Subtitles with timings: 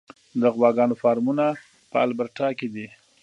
[0.41, 1.45] د غواګانو فارمونه
[1.91, 2.87] په البرټا کې دي.